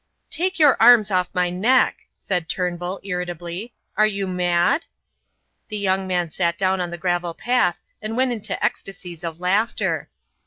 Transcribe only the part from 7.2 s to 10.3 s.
path and went into ecstasies of laughter.